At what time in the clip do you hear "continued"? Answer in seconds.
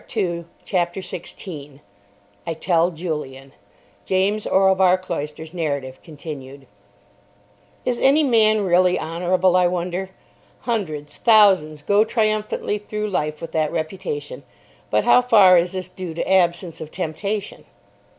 6.01-6.65